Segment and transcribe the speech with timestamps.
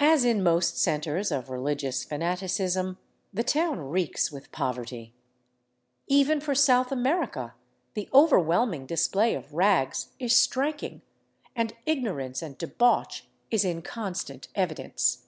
[0.00, 2.98] As in most centers of religious fanaticism,
[3.32, 5.14] the town reeks with poverty.
[6.08, 7.54] Even for South America,
[7.94, 11.02] the overwhelming display of rags is striking,
[11.54, 15.24] and ignorance and debauch is in constant evidence.